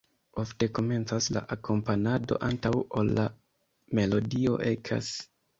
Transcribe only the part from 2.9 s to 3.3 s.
ol la